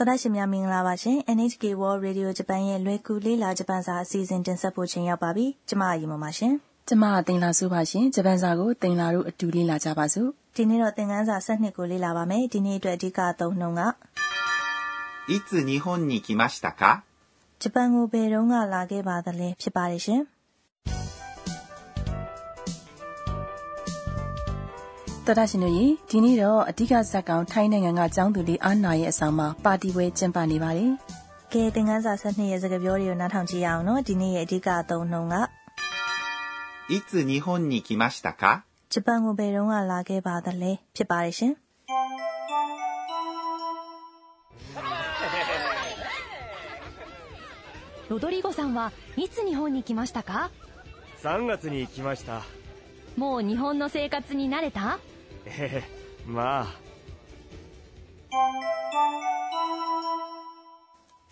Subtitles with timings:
[0.00, 6.52] ော်ရရှိမြမင်္ဂလာပါရှင် NHK World Radio Japan ရဲ့လွယ်ကူလေးလာဂျပန်စာအစီအစဉ်တင်ဆက်ဖို့ချိန်ရောက်ပါပြီကျမအရင်ပါရှင်
[6.88, 13.82] ကျမတင်လာစုပါရှင်ဂျပန်စာကိုတင်လာတို့အတူလေးလာကြပါစို့ဒီနေ့တော့သင်ခန်းစာ၁၂ကိုလေ့လာပါမယ်ဒီနေ့အတွက်အဓိကအသုံးနှုန်းက
[15.32, 16.82] いつ日本に来ましたか
[17.62, 20.20] ဂျပန်ကိုဘယ်တော့ကလာခဲ့ပါသလဲဖြစ်ပါတယ်ရှင်
[25.26, 30.90] တော်တာရှင်တို့ရေဒီနေ့တော့အဓိကဇက်ကောင်ထိုင်းနိုင်ငံကကျောင်းသူလေးအာနာရဲ့အဆောင်မှာပါတီပွဲကျင်းပနေပါတယ်။
[31.52, 35.36] ကဲသင်ခန်းစာ၁၂ရဲ့စကားပြောတွေကိုနားထောင်ကြည့်ရအောင်နော်။ဒီနေ့ရဲ့အဓိကအသုံးနှုန်းက
[36.94, 38.42] いつ日本に来ましたか
[38.92, 41.52] ဂျပန်ကိုဘယ်တော့လာခဲ့ပါသလဲဖြစ်ပါတယ်ရှင်။
[48.08, 50.50] ロドリゴさんはいつ日本に来ましたか
[51.24, 52.42] 3月に来ました
[53.16, 55.00] もう日本の生活に慣れた
[55.46, 55.84] ええ
[56.26, 56.86] まあ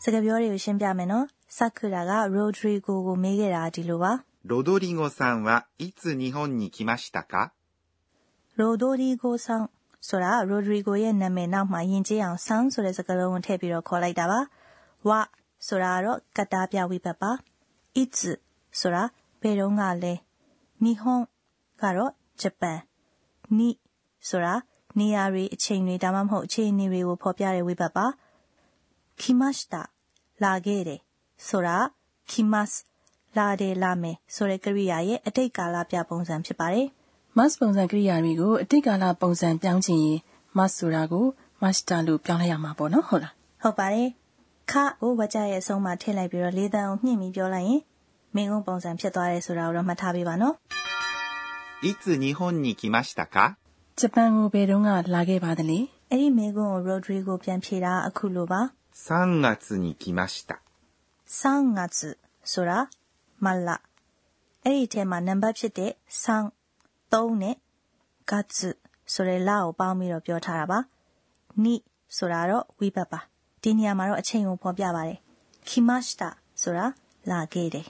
[0.06, 1.24] စကားပြောတွေကိုရှင်းပြမယ်နော်။
[1.56, 4.12] ဆကူရာကရိုဒရီဂိုကိုမေးခဲ့တာဒီလိုပါ။
[4.50, 7.52] ロドリゴさんはいつ日本に来ましたか
[8.58, 9.70] ရိုဒရီဂိုဆန်
[10.08, 14.40] ဆိုတာရိုဒရီဂိုရဲ့နာမည်နောက်မှာယဉ်ကျေးအောင်ဆန်ဆိုတဲ့စကားလုံးကိုထည့်ပြီးတော့ခေါ်လိုက်တာပါ။
[15.08, 15.10] ဝ
[15.66, 17.30] ဆိုတာတော့ကတ္တာပြဝိပတ်ပါ။
[18.00, 18.18] いつ
[18.80, 19.02] ဆိုတာ
[19.40, 20.14] ဘယ်တော့ကလဲ။
[20.84, 21.02] 日本
[21.80, 22.78] ကတော့ဂျပန်။
[23.56, 23.68] နိ
[24.28, 24.54] ဆိုတာ
[24.98, 28.06] နေရာတွေအချိန်တွေဒါမှမဟုတ်အခြေအနေတွေကိုဖော်ပြတဲ့ဝိဘတ်ပါ။
[29.20, 29.74] 来ました
[30.44, 31.00] လာခဲ့တယ်
[31.46, 31.76] ဆိုတာ
[32.30, 32.72] 来ます
[33.36, 36.86] လာတယ်လာမယ်ဆိုတဲ့ကရိယာရဲ့အတိတ်ကာလပြပုံစံဖြစ်ပါတယ်။
[37.38, 40.18] mas ပုံစံကရိယာတွေကိုအတိတ်ကာလပုံစံပြောင်းချင်ရင်
[40.58, 41.24] mas ဆိုတာကို
[41.62, 44.08] master လို့ပြောင်းလိုက်ရမှာပေါ့နော်ဟုတ်လား။ဟုတ်ပါတယ်။
[44.70, 47.80] ခကိုဝကြရဲ့အဆုံးမှာထည့်လိုက်ပြီးတော့လေးတန်းအောင်ညှင့်ပြီးပြောလိုက်ရင်
[48.34, 50.54] မင်းကုန်းပုံစံဖြစ်သွားတယ်ဆိုတာကိုတော့မှတ်ထားပေးပါနော်။
[51.86, 53.36] いつ日本に来ましたか
[53.98, 54.82] ဂျပန်ကိုဘယ်တော့
[55.14, 55.78] လာခဲ့ပါသလဲ
[56.10, 58.60] အဲ့ဒီမေကွန်းကို Rodrigo ပြန်ဖြေတာအခုလိုပါ
[59.06, 59.08] 3
[59.44, 59.46] 月
[59.84, 60.50] に来ました
[61.40, 61.80] 3月
[62.52, 62.78] ဆိုတာ
[63.44, 63.68] မလ
[64.64, 65.90] အဲ့ဒီထဲမှာနံပါတ်ဖြစ်တဲ့
[66.24, 66.50] 3
[67.12, 67.56] 3နဲ့
[68.30, 68.76] ဂတ်စ်
[69.12, 70.78] ဆိုတဲ့လကိုပေါင်းပြီးတော့ပြောထားတာပါ
[71.62, 71.74] နိ
[72.16, 73.20] ဆိုတာတော့ဝိဘတ်ပါ
[73.62, 75.18] ဒီနေရာမှာတော့အချိန်ကိုဖော်ပြပါတယ်
[75.68, 76.28] ခိမရှတာ
[76.62, 76.86] ဆိုတာ
[77.30, 77.86] လာခဲ့တယ်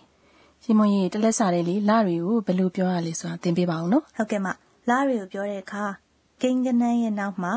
[0.64, 4.46] ရှင်မကြီးတလက်စာလေးလေလတွေကိုဘယ်လိုပြောရလဲဆိုတာသင်ပေးပါအောင်နော်ဟုတ်ကဲ့မ
[4.88, 5.84] လတွေကိုပြောတဲ့အခါ
[6.42, 7.52] ကိန်းကနန်းရဲ့နောက်မှာ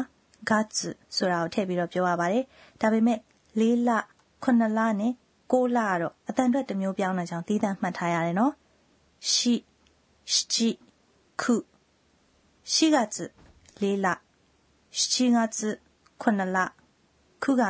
[0.50, 0.80] guts
[1.16, 2.44] ဆိုတာကိုထည့်ပြီးတော့ပြောရပါတယ်
[2.82, 3.20] ဒါပေမဲ့
[3.60, 3.90] ၄လ
[4.44, 5.14] 9လနဲ့
[5.52, 8.54] 6လကတော့အတန်အတွက်တစ်မျိုးပြောင်းတဲ့ကြောင့်သီးသန့်မှတ်ထားရတယ်နော်
[9.32, 9.56] ရှိ
[10.34, 10.70] ရှိ
[11.42, 11.56] ခု
[12.74, 12.98] 4月
[13.80, 14.08] 4လ
[15.00, 15.38] 7月
[16.24, 16.58] 9လ
[17.44, 17.64] 9月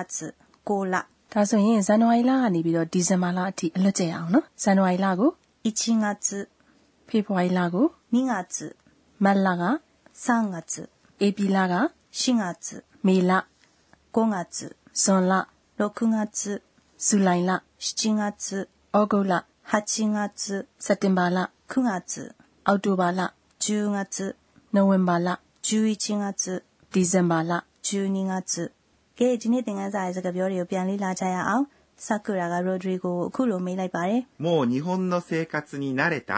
[0.68, 0.96] 6လ
[1.34, 5.32] ဒါဆိုရင်ဇန်နဝါရီလကနေပြီးတော့ဒီဇင်ဘာလအထိအလွတ်ကျအောင်နော်ဇန်နဝါရီလကို
[5.68, 5.70] 1
[6.04, 6.30] 月
[7.08, 8.58] ဖေဖော်ဝါရီလကို2月
[9.24, 9.64] မတ်လက
[10.26, 10.56] 3月
[11.20, 11.76] ဧပြီလက
[12.12, 13.32] 4月မေလ
[14.14, 15.34] 5月ဇွန်လ
[15.80, 16.62] 6月
[17.06, 18.22] ဇူလိုင်လ7月
[18.94, 19.34] ဩဂုတ်လ
[19.70, 21.38] 8月စက်တင်ဘာလ
[21.72, 22.34] 9月
[22.68, 23.22] အောက်တိုဘာလ
[23.60, 24.36] 10月
[24.76, 25.30] နိုဝင်ဘာလ
[25.68, 26.64] 11月
[26.94, 27.52] ဒီဇင်ဘာလ
[27.84, 28.34] 12月
[29.20, 31.66] ကဲဒီနေ့သင်ခန်းစာရဲ့စကားပြောတွေကိုပြန်လေ့လာကြရအောင်
[32.06, 36.32] ဆာကူရာကရိုဒရီဂိုကိုအခုလိုမေးလိုက်ပါတယ်もう日本の生活に慣れた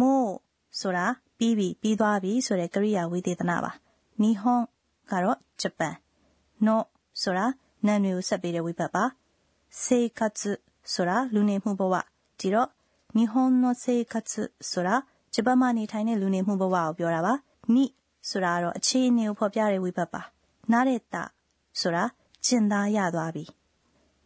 [0.00, 0.02] も
[0.36, 0.40] う
[0.80, 1.04] ဆိုတာ
[1.41, 3.71] ပြီးပြီပြီးသွားပြီဆိုတဲ့ကရိယာဝေဒေသနာပါ
[4.21, 4.63] နီဟွန်
[5.11, 5.95] ကတော့ဂျပန်
[6.65, 6.85] နော့
[7.21, 7.45] ဆိုတာ
[7.87, 9.03] နာမည်ကိုဆက်ပေးတဲ့ဝိဘတ်ပါ
[9.83, 10.51] စေကတ်စု
[10.93, 11.95] ဆိုတာလူနေမှုဘဝ
[12.39, 12.69] ဒီတော့
[13.15, 14.95] နီဟွန်နော့စေကတ်စုဆိုတာ
[15.33, 17.33] ဂျပန်မှာနေထိုင်တဲ့လူနေမှုဘဝကိုပြောတာပါ
[17.73, 17.85] နိ
[18.29, 20.21] ဆိုတာကတော့အခြေအနေကိုဖော်ပြတဲ့ဝိဘတ်ပါ
[20.71, 21.23] နားတဲ့တာ
[21.79, 22.03] ဆိုတာ
[22.45, 23.45] ကျင်သားရသွားပြီ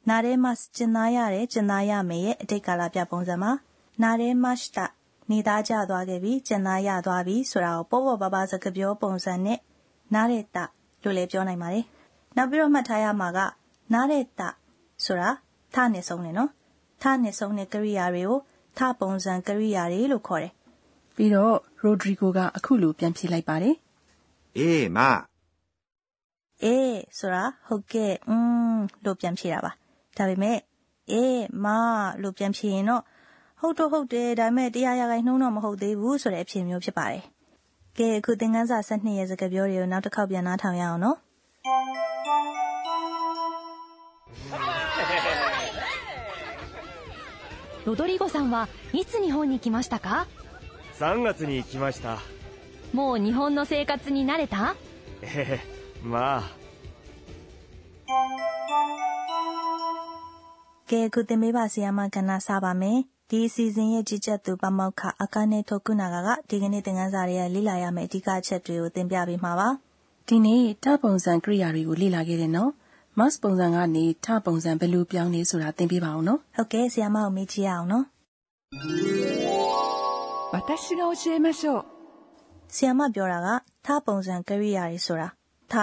[0.09, 3.51] နားတဲ့မှာကျင်သားရတယ်ကျင်သားရမယ်ရဲ့အတိတ်ကာလပြပုံစံမှာ
[4.01, 4.85] နားတဲ့မတ်တာ
[5.29, 9.59] နေသားကြသွားခဲ့ပြီကျင်သားရသွားပြီဆိုတာကိုပေါ့ပေါ့ပါပါစကားပြောပုံစံနဲ့
[10.13, 10.63] နားရတာ
[11.03, 11.85] လို့လည်းပြောနိုင်ပါတယ်
[12.35, 13.39] နောက်ပြီးတော့မှတ်ထားရမှာက
[13.93, 14.49] နားရတာ
[15.05, 15.29] ဆိုတာ
[15.73, 16.49] ထနဲ့ဆုံးတယ်နော်
[17.01, 18.39] ထနဲ့ဆုံးတဲ့ကရိယာတွေကို
[18.77, 20.53] ထပုံစံကရိယာတွေလို့ခေါ်တယ်
[21.15, 23.75] ပြီးတော့ရိုဒရီဂိုကအခုလိုပြန်ဖြေလိုက်ပါတယ်
[24.57, 24.99] အေးမ
[26.63, 28.35] အေးဆိုတာဟုတ်ကဲ့อื
[28.75, 29.71] มလို့ပြန်ဖြေတာပါ
[30.17, 30.57] ဒါပေမဲ့
[31.11, 31.65] အေးမ
[32.21, 33.03] လို့ပြန်ဖြေရင်တော့
[33.60, 37.22] ဟုတ်တော့ဟုတ်တယ်ဒါပေမဲ့တရားရဂိုင်းနှုံးတော့မဟုတ်သေးဘူးဆိုတဲ့အဖြေမျိုးဖြစ်ပါတယ်
[37.98, 41.18] ကဲအခုသင်ခန်းစာ12ရဲ့စကားပြောတွေကိုနောက်တစ်ခေါက်ပြန်နားထောင်ရအောင်နော်
[47.86, 50.26] ロドリゴさんはいつ日本に来ましたか
[50.98, 52.18] 3月に来ました
[52.92, 54.76] もう日本の生活に慣れた
[55.22, 55.60] え
[56.04, 56.60] えまあ
[60.90, 69.68] ကဲခုတင်ပေးပါဆီယမကဏ္ဍစပါမယ် ဒီအစီအစဉ်ရဲ့ကြီးကြပ်သူပမောက္ခအကနဲ့ထုတ်ကုနာကဒီကနေ့သင်ခန်းစာတွေရဲ့လေ့လာရမယ့်အဓိကအချက်တွေကိုသင်ပြပေးမှာပါ
[70.28, 72.70] ဒီနေ့တပုံစံကရိယာတွေကိုလေ့လာခဲ့တယ်နော်
[73.18, 78.04] must ပုံစံကနေထပုံစံဘယ်လိုပြောင်းလဲဆိုတာသင်ပေးပါအောင်နော် ဟုတ်ကဲ့ဆီယာမကိုမေးကြည့်ရအောင်နော်
[80.52, 81.84] 私が教えましょう
[82.74, 83.48] ဆီယာမပြောတာက
[83.84, 85.28] ထပုံစံကရိယာတွေဆိုတာ
[85.70, 85.74] ထ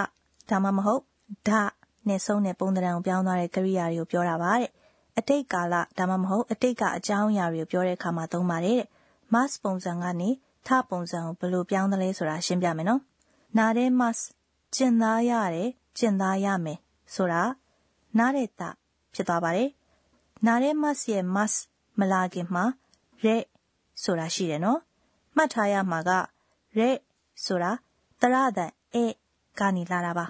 [0.48, 1.02] ဒါမှမဟုတ်
[1.48, 1.60] ဓာ
[2.08, 4.70] နဲ့ဆုံးတဲ့ပုံသဏ္ဍာန်ကိုပြောင်းသွားတဲ့ကရိယာတွေကိုပြောတာပါတဲ့
[5.17, 8.87] အတိတ်ကာလဒါမှမဟုတ်အတိတ်ကအကြောင်းအရာတွေကိုပြောတဲ့အခါမှာသုံးပါတယ်တဲ့
[9.33, 10.29] must ပုံစံကနေ
[10.67, 13.01] ထပုံစံကိုဘယ်လိုပြောင်းသလဲဆိုတာရှင်းပြမယ်နော်
[13.57, 14.23] နားတဲ့ must
[14.75, 16.79] ကျင်သားရတယ်ကျင်သားရမယ်
[17.13, 17.41] ဆိုတာ
[18.17, 18.69] နားတဲ့တာ
[19.13, 19.69] ဖြစ်သွားပါတယ်
[20.45, 21.59] နားတဲ့ must ရဲ့ must
[21.99, 22.65] မလာခင်မှာ
[23.25, 23.35] re
[24.03, 24.79] ဆိုတာရှိတယ်နော်
[25.35, 26.11] မှတ်ထားရမှာက
[26.77, 26.89] re
[27.45, 27.71] ဆိုတာ
[28.21, 28.97] တရဒန် a
[29.59, 30.25] ကနေလာတာပါ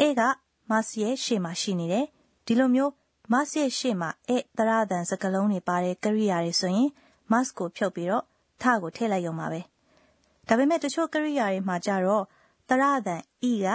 [0.00, 0.22] a က
[0.70, 2.06] must ရဲ့ရှေ့မှာရှိနေတယ်
[2.46, 2.92] ဒီလိုမျိုး
[3.32, 6.88] must ရဲ့ရှေ့မှာ a တရဒန်စကားလုံးတွေပါတဲ့ကရိယာတွေဆိုရင်
[7.32, 8.24] must ကိုဖြုတ်ပြီးတော့
[8.62, 9.60] ထကိုထည့်လိုက်ရုံပါပဲ
[10.48, 12.24] ဒါပေမဲ့တချို့ကရိယာတွေမှာကြတော့
[12.68, 13.20] တရဒန်
[13.50, 13.68] e က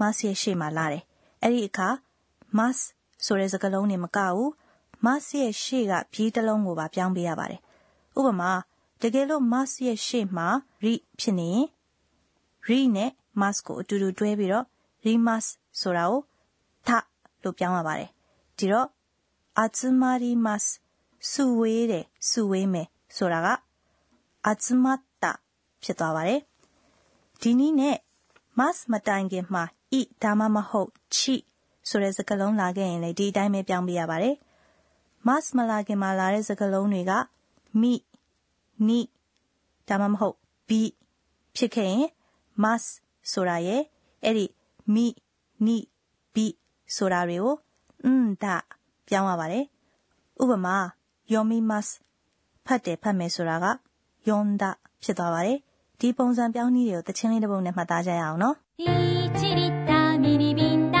[0.00, 1.02] must ရဲ့ရှေ့မှာလာတယ်
[1.42, 1.88] အဲ့ဒီအခါ
[2.58, 2.84] must
[3.24, 4.50] ဆိုတဲ့စကားလုံးတွေမကဘူး
[5.04, 7.60] must ရဲ့ရှေ့ကဘီးတစ်လုံးကိုပါပြောင်းပေးရပါတယ်
[8.18, 8.52] ဥပမာ
[9.02, 10.48] တကယ်လို့ must ရဲ့ရှေ့မှာ
[10.84, 11.66] re ဖြစ်နေရင်
[12.68, 13.10] re နဲ့
[13.40, 14.64] must ကိုအတူတူတွဲပြီးတော့
[15.04, 15.46] remas
[15.80, 16.20] ဆိုတာကို
[16.86, 16.88] ထ
[17.42, 18.13] လို့ပြောင်းရပါတယ်
[18.58, 18.88] ဒီတော့
[19.64, 20.64] atsumarimas
[21.32, 23.48] စုဝေးတယ်စုဝေးမယ်ဆိုတာက
[24.50, 25.32] atsumatta
[25.82, 26.40] ဖြစ်သွားပါတယ်
[27.40, 27.96] ဒီနည်းနဲ့
[28.58, 29.64] mas မတိုင်ခင်မှာ
[29.98, 31.34] i ဒါမှမဟုတ် chi
[31.88, 34.34] ဆိုတဲ့စကားလုံးလာခဲ့ရင်လေဒီအတိုင်းပဲပြောင်းပြရပါတယ်
[35.26, 37.12] mas မလာခင်မှာလာတဲ့စကားလုံးတွေက
[37.80, 37.94] mi
[38.88, 39.00] ni
[39.88, 40.36] ဒါမှမဟုတ်
[40.68, 40.80] bi
[41.56, 42.06] ဖြစ်ခဲ့ရင်
[42.62, 42.84] mas
[43.32, 43.82] ဆိုတာရဲ့
[44.24, 44.46] အဲ့ဒီ
[44.94, 45.06] mi
[45.66, 45.76] ni
[46.34, 46.46] bi
[46.96, 47.54] ဆိုတာတွေကို
[48.05, 48.55] အန်ဒါ
[49.07, 49.65] ပြောင်းရပါတယ်
[50.41, 50.77] ဥပမာ
[51.33, 51.87] ယောမီ mas
[52.65, 53.65] ဖတ်တယ်ဖတ်မယ်ဆိုတာက
[54.27, 54.71] yonda
[55.03, 55.57] ဖြစ်သွားပါတယ်
[55.99, 60.97] ဒီပုံစံပြောင်းနည်းတွေကိုတချင်းလေးတစ်ပုဒ်နဲ့မှတ်သားကြရအောင်နော် 1リッターミニビンだ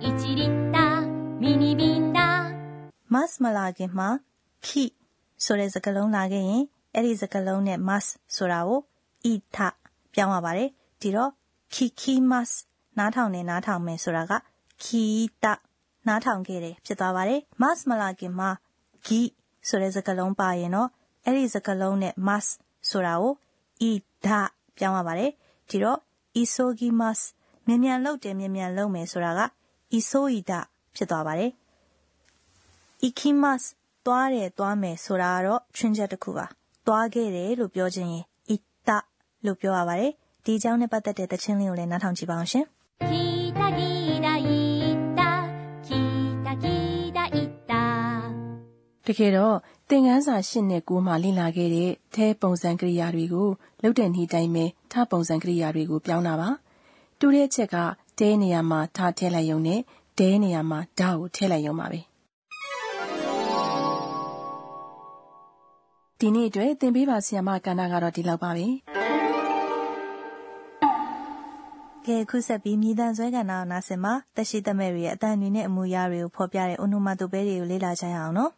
[0.00, 2.18] 1リッターミニビンだ
[3.14, 4.08] mas မလာခင်မှာ
[4.66, 4.68] ki
[5.44, 6.62] ဆိုတဲ့စကားလုံးလာခဲ့ရင်
[6.94, 8.06] အဲ့ဒီစကားလုံးနဲ့ mas
[8.36, 8.80] ဆိုတာကို
[9.32, 9.68] ita
[10.14, 10.68] ပြောင်းရပါတယ်
[11.00, 11.30] ဒီတော့
[11.74, 12.50] kiki mas
[12.98, 14.32] နားထောင်နေနားထောင်မယ်ဆိုတာက
[14.84, 15.52] kita
[16.07, 18.49] နားထောင်ခဲ့တယ်ဖြစ်သွားပါတယ် mas မလာခင်မှာ
[19.07, 19.21] gi
[19.67, 20.89] ဆိုတဲ့စကားလုံးပါရင်တော့
[21.25, 22.45] အဲ့ဒီစကားလုံးနဲ့ mas
[22.89, 23.33] ဆိုတာကို
[23.89, 24.39] ida
[24.77, 25.31] ပြောင်းရပါတယ်
[25.69, 25.99] ဒီတော့
[26.41, 27.19] isogimas
[27.67, 29.41] မြန်မြန်လုပ်တယ်မြန်မြန်လုပ်မယ်ဆိုတာက
[29.97, 30.59] isoida
[30.95, 31.51] ဖြစ်သွားပါတယ်
[33.07, 33.63] ikimas
[34.05, 36.45] သွားတယ်သွားမယ်ဆိုတာကတော့ချွင်းချက်တစ်ခုပါ
[36.87, 38.23] သွားခဲ့တယ်လို့ပြောခြင်းရင်
[38.55, 38.97] ita
[39.45, 40.11] လို့ပြောရပါတယ်
[40.45, 42.65] ဒီအကြောင်းနဲ့ပတ်သက်တဲ့သချင်းလေးကိုလည်းနားထောင်ကြည့်ပါအောင်ရှင်
[49.07, 49.55] တကယ်တော့
[49.89, 53.49] သင်ခန်းစာ၈နဲ့9မှာလေ့လာခဲ့တဲ့แท้ပုံစံကရိယာတွေကို
[53.83, 56.49] လုတ်တဲ့နေ့တိုင်းပဲထပုံစံကရိယာတွေကိုပြောင်းတာပါ
[57.19, 57.75] တူတဲ့အချက်က
[58.19, 59.79] တဲနေရာမှာထထည့်လိုက်ရုံနဲ့
[60.19, 61.99] ဒဲနေရာမှာဓာတ်ကိုထည့်လိုက်ရုံပါပဲ
[66.19, 68.67] ဒီနေ့အတွက်သင်ပေးပါဆီယမကန္နာကတော့ဒီလောက်ပါပဲ
[72.05, 78.51] ကဲခုဆက်ပြီးမြည်တမ်းဆွဲကဏ္ဍအောင်နားဆင်မှာတက်ရှိသက်မဲ့တွေရဲ့အတန်တွေနဲ့အမူအရာတွေကိုဖော်ပြတဲ့ onomatope တွေကိုလေ့လာကြရအောင်နော်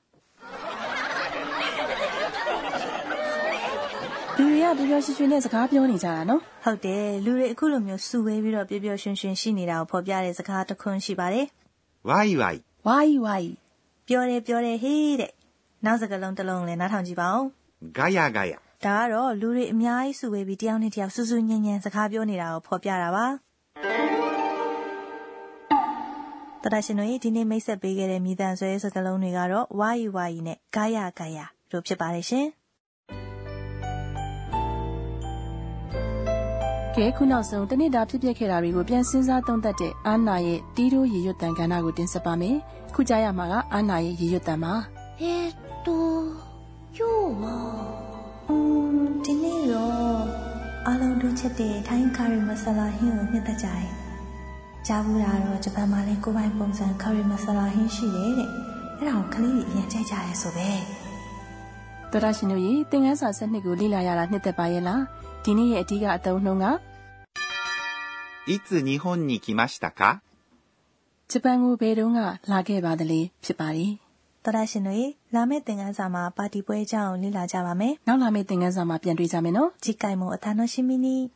[4.37, 11.45] လူတွေကပျော်ပျော်ရွှင်ရွှင်နဲ့စကားပြောနေကြတာနော်ဟုတ်တယ်လူတွေအခုလိုမျိုးစုဝေးပြီးတော့ပျော်ပျော်ရွှင်ရွှင်ရှိနေတာကိုဖော်ပြတဲ့စကားတစ်ခွန်းရှိပါတယ်
[12.09, 13.51] ဝိုင်းဝိုင်းဝိုင်းဝိုင်း
[14.07, 15.31] ပြောတယ်ပြောတယ်ဟေးတဲ့
[15.85, 17.43] နောက်စကားလုံးတစ်လုံးလည်းနားထောင်ကြည့်ပါဦး
[17.97, 23.25] ဂါယာဂါယာဒါကတော့လူတွေအများကြီးစုဝေးပြီးတယောက်နဲ့တယောက်စူးစူးညံ့ညံ့စကားပြောနေတာကိုဖော်ပြတာပါ
[26.63, 32.47] တရရှင်တို့ဒီနေ့မိတ်ဆက်ပေးခဲ့တဲ့မိသားဆွဲစကားလုံးတွေကတော့ဝါယူဝါယူနဲ့ဂါယာဂါယာတို့ဖြစ်ပါတယ်ရှင်။
[36.99, 42.55] ကဲခုနောက်ဆုံးတနစ်တာဖြစ်ပျက်ခဲ့တာတွေကိုပြန်စင်းစားသုံးသပ်တဲ့အာနာရဲ့တီးတိုးရေရွတ်တန်ကဏ္ဍကိုတင်ဆက်ပါမယ်။
[42.95, 44.73] ခုကြားရမှာကအာနာရဲ့ရေရွတ်တန်ပါ။
[45.19, 45.35] ဟေ
[45.85, 46.07] တို
[46.97, 47.43] ယောမ
[49.23, 50.21] ဒီနေ့တော့
[50.87, 53.85] အလုံးတို့ချက်တဲ့ထိုင်းကာရီမဆလာဟင်းကိုမျှတကြတယ်။
[54.87, 58.49] ကြားဘူးတာတော့ဂျပန်မှာလည်းကိုပိုင်ပုံစံကာရီမဆလာဟင်းရှိတယ်တဲ့။
[58.99, 60.69] အဲ့ဒါကိုကလေးတွေအရင်ကြိုက်ကြရဲဆိုပဲ။
[62.11, 65.01] တော်ရရှင်တို့ရေသင်ခန်းစာဆက်နှစ်ကိုလေ့လာရတာနှစ်သက်ပါရဲ့လား။
[65.44, 66.66] ဒီနေ့ရဲ့အဓိကအသုံးနှုန်းက
[68.52, 70.22] いつ日本に来ましたか
[71.28, 72.20] ဂျပန်ကိုဘယ်တုန်းက
[72.50, 81.30] လာခဲ့ပါသလဲဖြစ်ပါတယ် ။သောတာရှင်တို့ရေလာမယ့်သင်ခန်းစာမှာပါတီပွဲအကြောင်းကိုလေ့လာကြပါမယ် နောက်လာမယ့်သင်ခန်းစာမှာပြန်တွေ့ကြမယ်နော် ။次回もお楽しみに。